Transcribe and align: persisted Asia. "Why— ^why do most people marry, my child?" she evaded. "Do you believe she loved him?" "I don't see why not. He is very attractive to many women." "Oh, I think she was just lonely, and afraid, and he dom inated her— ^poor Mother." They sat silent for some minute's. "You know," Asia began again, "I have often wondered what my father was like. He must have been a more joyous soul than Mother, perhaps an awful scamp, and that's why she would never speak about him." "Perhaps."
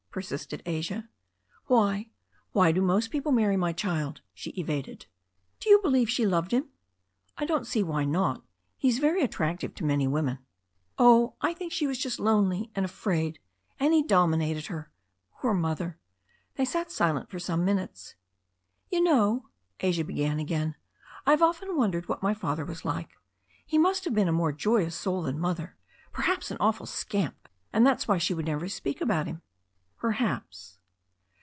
persisted 0.11 0.61
Asia. 0.65 1.07
"Why— 1.67 2.09
^why 2.53 2.75
do 2.75 2.81
most 2.81 3.11
people 3.11 3.31
marry, 3.31 3.55
my 3.55 3.71
child?" 3.71 4.19
she 4.33 4.49
evaded. 4.59 5.05
"Do 5.61 5.69
you 5.69 5.79
believe 5.81 6.09
she 6.09 6.25
loved 6.25 6.51
him?" 6.51 6.67
"I 7.37 7.45
don't 7.45 7.65
see 7.65 7.81
why 7.81 8.03
not. 8.03 8.43
He 8.75 8.89
is 8.89 8.99
very 8.99 9.21
attractive 9.23 9.73
to 9.75 9.85
many 9.85 10.09
women." 10.09 10.39
"Oh, 10.99 11.37
I 11.39 11.53
think 11.53 11.71
she 11.71 11.87
was 11.87 11.97
just 11.97 12.19
lonely, 12.19 12.69
and 12.75 12.83
afraid, 12.83 13.39
and 13.79 13.93
he 13.93 14.03
dom 14.03 14.33
inated 14.33 14.65
her— 14.67 14.91
^poor 15.41 15.57
Mother." 15.57 15.97
They 16.57 16.65
sat 16.65 16.91
silent 16.91 17.29
for 17.29 17.39
some 17.39 17.63
minute's. 17.63 18.15
"You 18.89 19.01
know," 19.01 19.47
Asia 19.79 20.03
began 20.03 20.39
again, 20.41 20.75
"I 21.25 21.31
have 21.31 21.41
often 21.41 21.77
wondered 21.77 22.09
what 22.09 22.21
my 22.21 22.33
father 22.33 22.65
was 22.65 22.83
like. 22.83 23.11
He 23.65 23.77
must 23.77 24.03
have 24.03 24.13
been 24.13 24.27
a 24.27 24.33
more 24.33 24.51
joyous 24.51 24.93
soul 24.95 25.21
than 25.21 25.39
Mother, 25.39 25.77
perhaps 26.11 26.51
an 26.51 26.57
awful 26.59 26.85
scamp, 26.85 27.47
and 27.71 27.87
that's 27.87 28.09
why 28.09 28.17
she 28.17 28.33
would 28.33 28.47
never 28.47 28.67
speak 28.67 28.99
about 28.99 29.25
him." 29.25 29.41
"Perhaps." 29.97 30.79